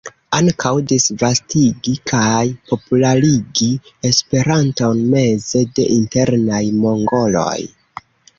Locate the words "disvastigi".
0.91-1.93